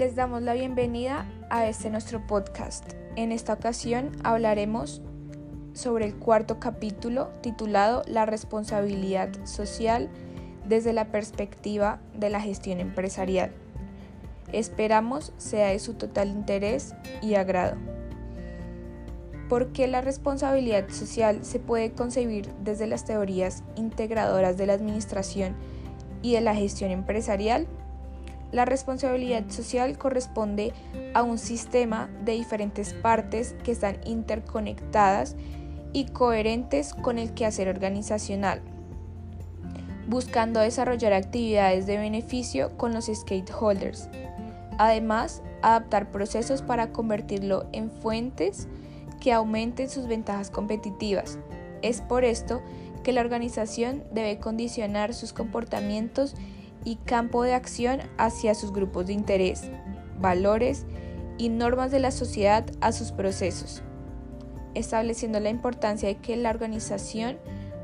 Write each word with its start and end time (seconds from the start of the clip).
Les 0.00 0.16
damos 0.16 0.40
la 0.40 0.54
bienvenida 0.54 1.26
a 1.50 1.66
este 1.66 1.90
nuestro 1.90 2.26
podcast. 2.26 2.94
En 3.16 3.32
esta 3.32 3.52
ocasión 3.52 4.12
hablaremos 4.24 5.02
sobre 5.74 6.06
el 6.06 6.14
cuarto 6.14 6.58
capítulo 6.58 7.28
titulado 7.42 8.02
La 8.06 8.24
responsabilidad 8.24 9.28
social 9.44 10.08
desde 10.64 10.94
la 10.94 11.12
perspectiva 11.12 12.00
de 12.14 12.30
la 12.30 12.40
gestión 12.40 12.80
empresarial. 12.80 13.52
Esperamos 14.54 15.34
sea 15.36 15.66
de 15.66 15.78
su 15.78 15.92
total 15.92 16.30
interés 16.30 16.94
y 17.20 17.34
agrado. 17.34 17.76
¿Por 19.50 19.70
qué 19.72 19.86
la 19.86 20.00
responsabilidad 20.00 20.88
social 20.88 21.44
se 21.44 21.58
puede 21.58 21.92
concebir 21.92 22.50
desde 22.64 22.86
las 22.86 23.04
teorías 23.04 23.64
integradoras 23.76 24.56
de 24.56 24.64
la 24.64 24.72
administración 24.72 25.56
y 26.22 26.32
de 26.32 26.40
la 26.40 26.54
gestión 26.54 26.90
empresarial? 26.90 27.66
La 28.52 28.64
responsabilidad 28.64 29.48
social 29.48 29.96
corresponde 29.96 30.72
a 31.14 31.22
un 31.22 31.38
sistema 31.38 32.10
de 32.24 32.32
diferentes 32.32 32.92
partes 32.94 33.54
que 33.62 33.72
están 33.72 33.98
interconectadas 34.04 35.36
y 35.92 36.06
coherentes 36.06 36.94
con 36.94 37.18
el 37.18 37.32
quehacer 37.32 37.68
organizacional, 37.68 38.60
buscando 40.08 40.60
desarrollar 40.60 41.12
actividades 41.12 41.86
de 41.86 41.98
beneficio 41.98 42.76
con 42.76 42.92
los 42.92 43.06
stakeholders. 43.06 44.08
Además, 44.78 45.42
adaptar 45.62 46.10
procesos 46.10 46.62
para 46.62 46.90
convertirlo 46.90 47.66
en 47.72 47.90
fuentes 47.90 48.66
que 49.20 49.32
aumenten 49.32 49.90
sus 49.90 50.06
ventajas 50.06 50.50
competitivas. 50.50 51.38
Es 51.82 52.00
por 52.00 52.24
esto 52.24 52.62
que 53.02 53.12
la 53.12 53.20
organización 53.20 54.04
debe 54.12 54.38
condicionar 54.38 55.14
sus 55.14 55.32
comportamientos 55.32 56.34
y 56.84 56.96
campo 56.96 57.42
de 57.42 57.54
acción 57.54 58.00
hacia 58.18 58.54
sus 58.54 58.72
grupos 58.72 59.06
de 59.06 59.12
interés, 59.12 59.70
valores 60.18 60.86
y 61.38 61.48
normas 61.48 61.90
de 61.90 62.00
la 62.00 62.10
sociedad 62.10 62.64
a 62.80 62.92
sus 62.92 63.12
procesos, 63.12 63.82
estableciendo 64.74 65.40
la 65.40 65.50
importancia 65.50 66.08
de 66.08 66.16
que 66.16 66.36
la 66.36 66.50
organización 66.50 67.38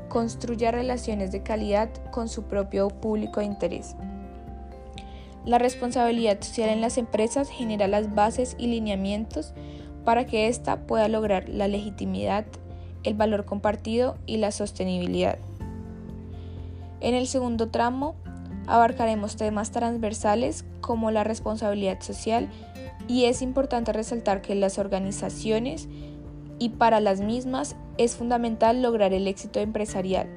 construya 0.09 0.71
relaciones 0.71 1.31
de 1.31 1.43
calidad 1.43 1.89
con 2.11 2.29
su 2.29 2.43
propio 2.43 2.89
público 2.89 3.39
de 3.39 3.47
interés. 3.47 3.95
La 5.45 5.59
responsabilidad 5.59 6.41
social 6.41 6.69
en 6.69 6.81
las 6.81 6.97
empresas 6.97 7.49
genera 7.49 7.87
las 7.87 8.13
bases 8.13 8.55
y 8.59 8.67
lineamientos 8.67 9.53
para 10.03 10.25
que 10.25 10.47
ésta 10.47 10.87
pueda 10.87 11.07
lograr 11.07 11.49
la 11.49 11.67
legitimidad, 11.67 12.45
el 13.03 13.13
valor 13.13 13.45
compartido 13.45 14.17
y 14.25 14.37
la 14.37 14.51
sostenibilidad. 14.51 15.37
En 16.99 17.13
el 17.13 17.27
segundo 17.27 17.69
tramo 17.69 18.15
abarcaremos 18.67 19.37
temas 19.37 19.71
transversales 19.71 20.65
como 20.81 21.09
la 21.09 21.23
responsabilidad 21.23 22.01
social 22.01 22.49
y 23.07 23.25
es 23.25 23.41
importante 23.41 23.93
resaltar 23.93 24.41
que 24.41 24.55
las 24.55 24.77
organizaciones 24.77 25.87
y 26.59 26.69
para 26.69 26.99
las 26.99 27.21
mismas 27.21 27.75
es 27.97 28.15
fundamental 28.15 28.81
lograr 28.81 29.13
el 29.13 29.27
éxito 29.27 29.59
empresarial, 29.59 30.27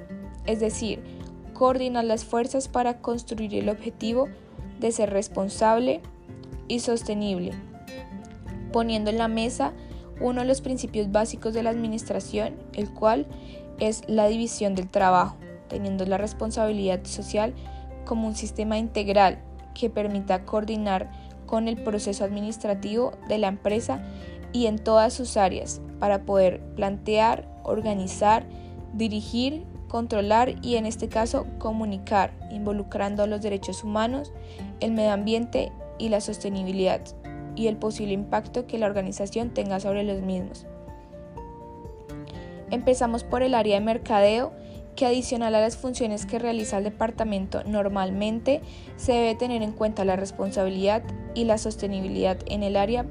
es 0.46 0.60
decir, 0.60 1.02
coordinar 1.52 2.04
las 2.04 2.24
fuerzas 2.24 2.68
para 2.68 3.00
construir 3.00 3.54
el 3.54 3.68
objetivo 3.68 4.28
de 4.78 4.92
ser 4.92 5.10
responsable 5.10 6.00
y 6.68 6.80
sostenible, 6.80 7.52
poniendo 8.72 9.10
en 9.10 9.18
la 9.18 9.28
mesa 9.28 9.72
uno 10.20 10.42
de 10.42 10.46
los 10.46 10.60
principios 10.60 11.10
básicos 11.10 11.54
de 11.54 11.62
la 11.62 11.70
administración, 11.70 12.54
el 12.74 12.90
cual 12.90 13.26
es 13.78 14.02
la 14.06 14.26
división 14.28 14.74
del 14.74 14.88
trabajo, 14.88 15.36
teniendo 15.68 16.04
la 16.06 16.18
responsabilidad 16.18 17.04
social 17.04 17.54
como 18.11 18.27
un 18.27 18.34
sistema 18.34 18.77
integral 18.77 19.39
que 19.72 19.89
permita 19.89 20.44
coordinar 20.44 21.12
con 21.47 21.69
el 21.69 21.77
proceso 21.80 22.25
administrativo 22.25 23.12
de 23.28 23.39
la 23.39 23.47
empresa 23.47 24.03
y 24.53 24.66
en 24.66 24.81
todas 24.81 25.12
sus 25.12 25.37
áreas 25.37 25.81
para 26.00 26.25
poder 26.25 26.60
plantear, 26.75 27.47
organizar, 27.62 28.47
dirigir, 28.94 29.65
controlar 29.87 30.56
y 30.60 30.75
en 30.75 30.87
este 30.87 31.09
caso 31.09 31.47
comunicar, 31.60 32.32
involucrando 32.50 33.28
los 33.28 33.43
derechos 33.43 33.84
humanos, 33.84 34.32
el 34.81 34.91
medio 34.91 35.12
ambiente 35.12 35.70
y 35.97 36.09
la 36.09 36.20
sostenibilidad 36.20 37.03
y 37.54 37.69
el 37.69 37.76
posible 37.76 38.12
impacto 38.12 38.66
que 38.66 38.78
la 38.78 38.87
organización 38.87 39.50
tenga 39.50 39.78
sobre 39.78 40.03
los 40.03 40.20
mismos. 40.20 40.66
Empezamos 42.72 43.22
por 43.22 43.44
el 43.44 43.54
área 43.54 43.78
de 43.78 43.84
mercadeo 43.84 44.50
que 44.96 45.06
adicional 45.06 45.54
a 45.54 45.60
las 45.60 45.76
funciones 45.76 46.26
que 46.26 46.38
realiza 46.38 46.78
el 46.78 46.84
departamento 46.84 47.62
normalmente 47.64 48.60
se 48.96 49.12
debe 49.12 49.34
tener 49.34 49.62
en 49.62 49.72
cuenta 49.72 50.04
la 50.04 50.16
responsabilidad 50.16 51.02
y 51.34 51.44
la 51.44 51.58
sostenibilidad 51.58 52.38
en 52.46 52.62
el 52.62 52.76
área, 52.76 53.06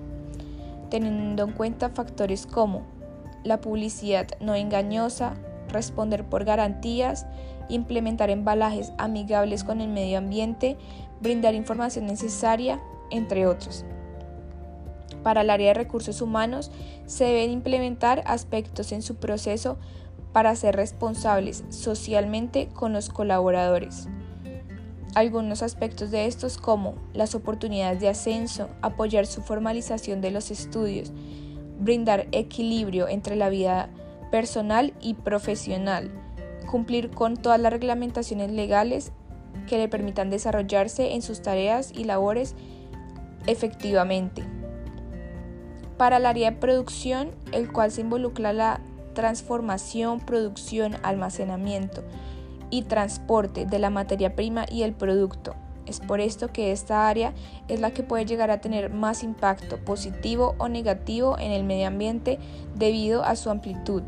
teniendo 0.90 1.44
en 1.44 1.52
cuenta 1.54 1.90
factores 1.90 2.46
como 2.46 2.84
la 3.44 3.62
publicidad 3.62 4.28
no 4.40 4.56
engañosa, 4.56 5.36
responder 5.70 6.26
por 6.26 6.46
garantías, 6.46 7.26
implementar 7.70 8.30
embalajes 8.30 8.92
amigables 8.98 9.64
con 9.64 9.82
el 9.82 9.90
medio 9.90 10.18
ambiente, 10.18 10.78
brindar 11.22 11.56
información 11.56 12.06
necesaria, 12.06 12.82
entre 13.12 13.48
otros. 13.48 13.86
Para 15.24 15.42
el 15.42 15.50
área 15.50 15.70
de 15.70 15.74
recursos 15.74 16.22
humanos 16.22 16.72
se 17.06 17.26
deben 17.26 17.52
implementar 17.52 18.24
aspectos 18.26 18.92
en 18.92 19.02
su 19.02 19.16
proceso 19.16 19.78
para 20.34 20.56
ser 20.56 20.76
responsables 20.76 21.64
socialmente 21.70 22.68
con 22.68 22.94
los 22.94 23.10
colaboradores. 23.10 24.08
Algunos 25.16 25.64
aspectos 25.64 26.12
de 26.12 26.28
estos 26.28 26.58
como 26.58 26.96
las 27.14 27.34
oportunidades 27.34 28.00
de 28.00 28.10
ascenso, 28.10 28.70
apoyar 28.82 29.26
su 29.26 29.42
formalización 29.42 30.22
de 30.22 30.32
los 30.32 30.52
estudios, 30.52 31.12
brindar 31.80 32.28
equilibrio 32.32 33.08
entre 33.08 33.36
la 33.36 33.50
vida 33.50 33.90
personal 34.32 34.94
y 35.02 35.16
profesional, 35.16 36.12
cumplir 36.70 37.10
con 37.10 37.38
todas 37.38 37.60
las 37.60 37.74
reglamentaciones 37.74 38.52
legales 38.52 39.12
que 39.68 39.78
le 39.78 39.88
permitan 39.88 40.30
desarrollarse 40.30 41.14
en 41.14 41.24
sus 41.24 41.42
tareas 41.42 41.92
y 41.96 42.04
labores 42.04 42.56
efectivamente. 43.48 44.44
Para 45.98 46.18
el 46.18 46.26
área 46.28 46.52
de 46.52 46.58
producción, 46.58 47.32
el 47.52 47.72
cual 47.72 47.92
se 47.92 48.02
involucra 48.02 48.54
la 48.54 48.80
transformación, 49.20 50.22
producción, 50.22 50.96
almacenamiento 51.04 52.04
y 52.70 52.84
transporte 52.84 53.66
de 53.66 53.78
la 53.78 53.90
materia 53.90 54.34
prima 54.34 54.66
y 54.72 54.84
el 54.84 54.94
producto. 54.94 55.56
Es 55.86 56.00
por 56.00 56.22
esto 56.22 56.54
que 56.54 56.72
esta 56.72 57.10
área 57.10 57.34
es 57.68 57.82
la 57.82 57.92
que 57.92 58.02
puede 58.02 58.26
llegar 58.26 58.50
a 58.50 58.62
tener 58.62 58.94
más 58.94 59.22
impacto 59.22 59.76
positivo 59.84 60.56
o 60.58 60.70
negativo 60.70 61.38
en 61.38 61.52
el 61.52 61.66
medio 61.66 61.88
ambiente 61.88 62.40
debido 62.76 63.26
a 63.26 63.36
su 63.36 63.50
amplitud. 63.50 64.04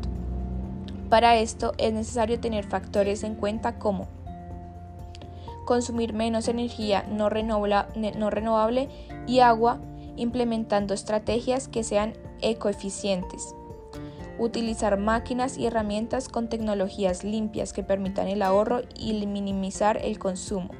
Para 1.10 1.36
esto 1.36 1.74
es 1.76 1.92
necesario 1.92 2.40
tener 2.40 2.64
factores 2.64 3.22
en 3.22 3.34
cuenta 3.34 3.78
como 3.78 4.08
consumir 5.66 6.14
menos 6.14 6.48
energía 6.48 7.04
no 7.06 7.28
renovable 7.28 8.88
y 9.26 9.40
agua 9.40 9.78
implementando 10.16 10.94
estrategias 10.94 11.68
que 11.68 11.84
sean 11.84 12.14
ecoeficientes 12.40 13.54
utilizar 14.42 14.98
máquinas 14.98 15.56
y 15.56 15.66
herramientas 15.66 16.28
con 16.28 16.48
tecnologías 16.48 17.22
limpias 17.22 17.72
que 17.72 17.84
permitan 17.84 18.26
el 18.26 18.42
ahorro 18.42 18.80
y 18.96 19.24
minimizar 19.24 19.98
el 19.98 20.18
consumo. 20.18 20.70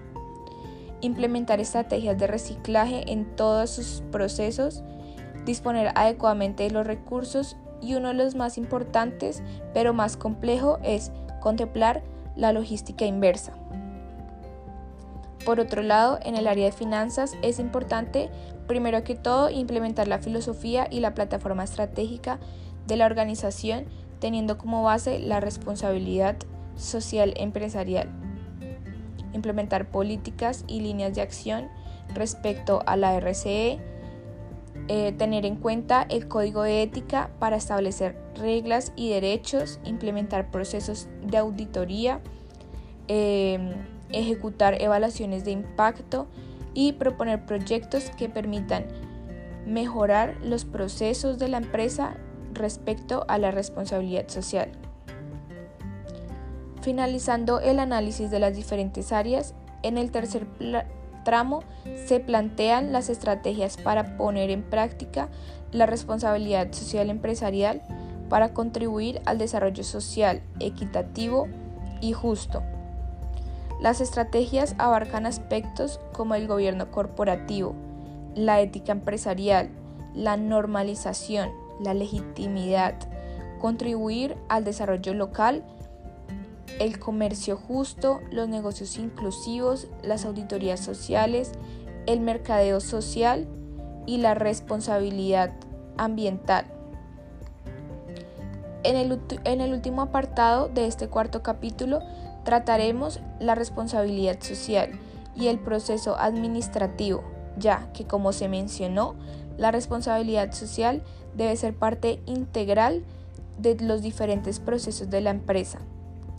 Implementar 1.00 1.60
estrategias 1.60 2.18
de 2.18 2.26
reciclaje 2.26 3.12
en 3.12 3.36
todos 3.36 3.70
sus 3.70 4.02
procesos, 4.10 4.82
disponer 5.44 5.92
adecuadamente 5.94 6.64
de 6.64 6.70
los 6.70 6.86
recursos 6.86 7.56
y 7.80 7.94
uno 7.94 8.08
de 8.08 8.14
los 8.14 8.34
más 8.34 8.58
importantes 8.58 9.42
pero 9.72 9.92
más 9.92 10.16
complejo 10.16 10.78
es 10.82 11.12
contemplar 11.40 12.02
la 12.34 12.52
logística 12.52 13.04
inversa. 13.04 13.52
Por 15.44 15.60
otro 15.60 15.82
lado, 15.82 16.18
en 16.22 16.36
el 16.36 16.46
área 16.46 16.66
de 16.66 16.72
finanzas 16.72 17.34
es 17.42 17.58
importante, 17.58 18.30
primero 18.66 19.02
que 19.02 19.16
todo, 19.16 19.50
implementar 19.50 20.06
la 20.06 20.18
filosofía 20.18 20.86
y 20.88 21.00
la 21.00 21.14
plataforma 21.14 21.64
estratégica 21.64 22.38
de 22.86 22.96
la 22.96 23.06
organización 23.06 23.86
teniendo 24.22 24.56
como 24.56 24.84
base 24.84 25.18
la 25.18 25.40
responsabilidad 25.40 26.36
social 26.76 27.34
empresarial. 27.36 28.08
Implementar 29.32 29.90
políticas 29.90 30.64
y 30.68 30.80
líneas 30.80 31.14
de 31.14 31.22
acción 31.22 31.68
respecto 32.14 32.82
a 32.86 32.96
la 32.96 33.16
RCE, 33.16 33.80
eh, 34.86 35.12
tener 35.12 35.44
en 35.44 35.56
cuenta 35.56 36.06
el 36.08 36.28
código 36.28 36.62
de 36.62 36.82
ética 36.82 37.30
para 37.38 37.56
establecer 37.56 38.16
reglas 38.36 38.92
y 38.94 39.10
derechos, 39.10 39.80
implementar 39.84 40.50
procesos 40.50 41.08
de 41.26 41.38
auditoría, 41.38 42.20
em, 43.08 43.72
ejecutar 44.10 44.80
evaluaciones 44.80 45.44
de 45.44 45.50
impacto 45.50 46.28
y 46.74 46.92
proponer 46.92 47.44
proyectos 47.44 48.10
que 48.16 48.28
permitan 48.28 48.86
mejorar 49.66 50.36
los 50.42 50.64
procesos 50.64 51.38
de 51.38 51.48
la 51.48 51.58
empresa 51.58 52.16
respecto 52.54 53.24
a 53.28 53.38
la 53.38 53.50
responsabilidad 53.50 54.28
social. 54.28 54.70
Finalizando 56.82 57.60
el 57.60 57.78
análisis 57.78 58.30
de 58.30 58.40
las 58.40 58.56
diferentes 58.56 59.12
áreas, 59.12 59.54
en 59.82 59.98
el 59.98 60.10
tercer 60.10 60.46
tramo 61.24 61.62
se 62.06 62.20
plantean 62.20 62.92
las 62.92 63.08
estrategias 63.08 63.76
para 63.76 64.16
poner 64.16 64.50
en 64.50 64.62
práctica 64.62 65.28
la 65.70 65.86
responsabilidad 65.86 66.72
social 66.72 67.10
empresarial 67.10 67.82
para 68.28 68.52
contribuir 68.52 69.20
al 69.26 69.38
desarrollo 69.38 69.84
social, 69.84 70.42
equitativo 70.58 71.48
y 72.00 72.12
justo. 72.12 72.62
Las 73.80 74.00
estrategias 74.00 74.74
abarcan 74.78 75.26
aspectos 75.26 76.00
como 76.12 76.34
el 76.34 76.46
gobierno 76.46 76.90
corporativo, 76.90 77.74
la 78.34 78.60
ética 78.60 78.92
empresarial, 78.92 79.70
la 80.14 80.36
normalización, 80.36 81.50
la 81.82 81.94
legitimidad, 81.94 82.94
contribuir 83.60 84.36
al 84.48 84.64
desarrollo 84.64 85.14
local, 85.14 85.64
el 86.80 86.98
comercio 86.98 87.56
justo, 87.56 88.20
los 88.30 88.48
negocios 88.48 88.98
inclusivos, 88.98 89.88
las 90.02 90.24
auditorías 90.24 90.80
sociales, 90.80 91.52
el 92.06 92.20
mercadeo 92.20 92.80
social 92.80 93.46
y 94.06 94.18
la 94.18 94.34
responsabilidad 94.34 95.52
ambiental. 95.96 96.66
En 98.84 98.96
el, 98.96 99.20
en 99.44 99.60
el, 99.60 99.72
último 99.72 100.02
apartado 100.02 100.68
de 100.68 100.86
este 100.86 101.08
cuarto 101.08 101.42
capítulo 101.42 102.00
trataremos 102.44 103.20
la 103.38 103.54
responsabilidad 103.54 104.40
social 104.40 104.98
y 105.36 105.46
el 105.46 105.60
proceso 105.60 106.16
administrativo, 106.18 107.22
ya 107.58 107.90
que 107.92 108.04
como 108.04 108.32
se 108.32 108.48
mencionó, 108.48 109.14
la 109.58 109.70
responsabilidad 109.70 110.52
social 110.52 111.02
debe 111.36 111.56
ser 111.56 111.74
parte 111.74 112.20
integral 112.26 113.02
de 113.58 113.76
los 113.80 114.02
diferentes 114.02 114.60
procesos 114.60 115.10
de 115.10 115.20
la 115.20 115.30
empresa, 115.30 115.78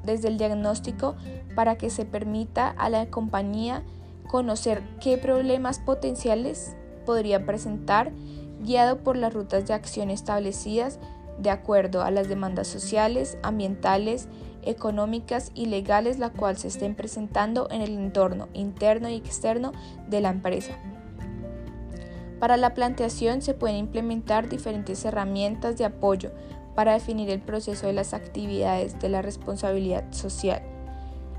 desde 0.03 0.27
el 0.27 0.37
diagnóstico 0.37 1.15
para 1.55 1.77
que 1.77 1.89
se 1.89 2.05
permita 2.05 2.69
a 2.69 2.89
la 2.89 3.05
compañía 3.07 3.83
conocer 4.27 4.81
qué 4.99 5.17
problemas 5.17 5.79
potenciales 5.79 6.75
podría 7.05 7.45
presentar 7.45 8.11
guiado 8.61 8.99
por 8.99 9.17
las 9.17 9.33
rutas 9.33 9.67
de 9.67 9.73
acción 9.73 10.09
establecidas 10.09 10.99
de 11.37 11.49
acuerdo 11.49 12.03
a 12.03 12.11
las 12.11 12.29
demandas 12.29 12.67
sociales, 12.67 13.37
ambientales, 13.43 14.27
económicas 14.63 15.51
y 15.53 15.65
legales 15.65 16.19
la 16.19 16.29
cual 16.29 16.57
se 16.57 16.69
estén 16.69 16.95
presentando 16.95 17.67
en 17.69 17.81
el 17.81 17.97
entorno 17.97 18.47
interno 18.53 19.09
y 19.09 19.15
externo 19.15 19.73
de 20.07 20.21
la 20.21 20.29
empresa. 20.29 20.77
Para 22.43 22.57
la 22.57 22.73
planteación 22.73 23.41
se 23.41 23.53
pueden 23.53 23.77
implementar 23.77 24.49
diferentes 24.49 25.05
herramientas 25.05 25.77
de 25.77 25.85
apoyo 25.85 26.31
para 26.75 26.91
definir 26.91 27.29
el 27.29 27.39
proceso 27.39 27.87
de 27.87 27.93
las 27.93 28.13
actividades 28.13 28.99
de 28.99 29.07
la 29.07 29.21
responsabilidad 29.21 30.03
social. 30.11 30.61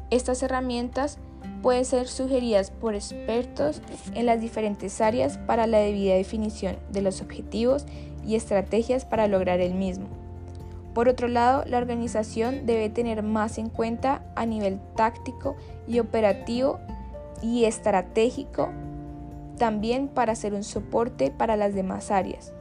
Estas 0.09 0.43
herramientas 0.43 1.19
pueden 1.61 1.85
ser 1.85 2.09
sugeridas 2.09 2.71
por 2.71 2.95
expertos 2.95 3.83
en 4.15 4.25
las 4.25 4.41
diferentes 4.41 5.03
áreas 5.03 5.37
para 5.37 5.67
la 5.67 5.77
debida 5.77 6.15
definición 6.15 6.79
de 6.91 7.03
los 7.03 7.21
objetivos 7.21 7.85
y 8.27 8.37
estrategias 8.37 9.05
para 9.05 9.29
lograr 9.29 9.61
el 9.61 9.75
mismo. 9.75 10.06
Por 10.95 11.11
otro 11.11 11.29
lado, 11.29 11.65
la 11.67 11.77
organización 11.77 12.65
debe 12.65 12.89
tener 12.89 13.23
más 13.23 13.59
en 13.59 13.69
cuenta 13.69 14.25
a 14.37 14.47
nivel 14.47 14.81
táctico 14.97 15.55
y 15.87 15.99
operativo 15.99 16.79
y 17.43 17.67
estratégico 17.67 18.71
también 19.56 20.09
para 20.09 20.35
ser 20.35 20.55
un 20.55 20.65
soporte 20.65 21.31
para 21.31 21.56
las 21.56 21.75
demás 21.75 22.11
áreas. 22.11 22.53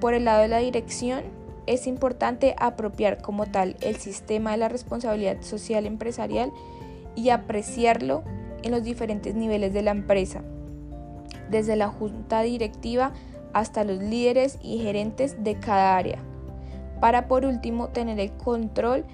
Por 0.00 0.14
el 0.14 0.24
lado 0.24 0.42
de 0.42 0.48
la 0.48 0.58
dirección, 0.58 1.22
es 1.66 1.86
importante 1.86 2.54
apropiar 2.58 3.22
como 3.22 3.46
tal 3.46 3.76
el 3.80 3.96
sistema 3.96 4.52
de 4.52 4.56
la 4.56 4.68
responsabilidad 4.68 5.42
social 5.42 5.86
empresarial 5.86 6.52
y 7.14 7.30
apreciarlo 7.30 8.24
en 8.62 8.72
los 8.72 8.82
diferentes 8.82 9.34
niveles 9.34 9.72
de 9.72 9.82
la 9.82 9.92
empresa, 9.92 10.42
desde 11.50 11.76
la 11.76 11.88
junta 11.88 12.42
directiva 12.42 13.12
hasta 13.52 13.84
los 13.84 13.98
líderes 13.98 14.58
y 14.62 14.78
gerentes 14.78 15.44
de 15.44 15.58
cada 15.58 15.96
área, 15.96 16.18
para 17.00 17.28
por 17.28 17.44
último 17.44 17.88
tener 17.88 18.18
el 18.18 18.32
control, 18.32 19.04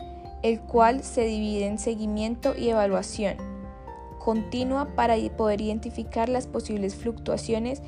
el 0.43 0.61
cual 0.61 1.03
se 1.03 1.25
divide 1.25 1.67
en 1.67 1.79
seguimiento 1.79 2.55
y 2.57 2.69
evaluación 2.69 3.48
continua 4.29 4.95
para 4.95 5.17
poder 5.39 5.63
identificar 5.63 6.29
las 6.29 6.47
posibles 6.47 6.95
fluctuaciones 6.95 7.81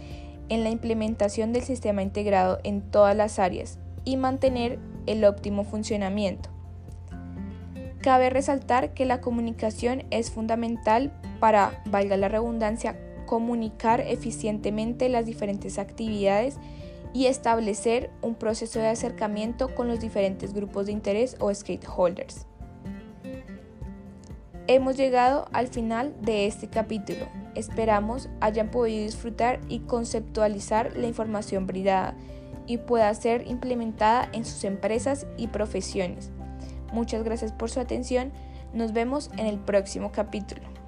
en 0.48 0.64
la 0.64 0.70
implementación 0.70 1.52
del 1.52 1.64
sistema 1.64 2.00
integrado 2.00 2.60
en 2.64 2.80
todas 2.80 3.14
las 3.14 3.38
áreas 3.38 3.78
y 4.06 4.16
mantener 4.16 4.78
el 5.04 5.26
óptimo 5.26 5.64
funcionamiento. 5.64 6.48
Cabe 8.00 8.30
resaltar 8.30 8.94
que 8.94 9.04
la 9.04 9.20
comunicación 9.20 10.04
es 10.08 10.30
fundamental 10.30 11.12
para, 11.40 11.82
valga 11.84 12.16
la 12.16 12.28
redundancia, 12.28 12.96
comunicar 13.26 14.00
eficientemente 14.00 15.10
las 15.10 15.26
diferentes 15.26 15.78
actividades 15.78 16.56
y 17.12 17.26
establecer 17.26 18.08
un 18.22 18.34
proceso 18.34 18.78
de 18.78 18.88
acercamiento 18.88 19.74
con 19.74 19.88
los 19.88 20.00
diferentes 20.00 20.54
grupos 20.54 20.86
de 20.86 20.92
interés 20.92 21.36
o 21.38 21.52
stakeholders. 21.52 22.46
Hemos 24.72 24.96
llegado 24.96 25.48
al 25.52 25.66
final 25.66 26.14
de 26.22 26.46
este 26.46 26.68
capítulo. 26.68 27.26
Esperamos 27.56 28.28
hayan 28.40 28.70
podido 28.70 29.02
disfrutar 29.02 29.58
y 29.68 29.80
conceptualizar 29.80 30.96
la 30.96 31.08
información 31.08 31.66
brindada 31.66 32.14
y 32.68 32.76
pueda 32.76 33.12
ser 33.14 33.48
implementada 33.48 34.28
en 34.32 34.44
sus 34.44 34.62
empresas 34.62 35.26
y 35.36 35.48
profesiones. 35.48 36.30
Muchas 36.92 37.24
gracias 37.24 37.50
por 37.50 37.68
su 37.68 37.80
atención. 37.80 38.30
Nos 38.72 38.92
vemos 38.92 39.32
en 39.38 39.46
el 39.46 39.58
próximo 39.58 40.12
capítulo. 40.12 40.79